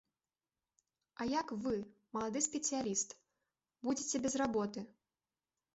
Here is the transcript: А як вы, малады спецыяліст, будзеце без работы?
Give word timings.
А 1.21 1.27
як 1.39 1.47
вы, 1.65 1.75
малады 2.17 2.39
спецыяліст, 2.49 3.09
будзеце 3.87 4.15
без 4.27 4.33
работы? 4.45 4.79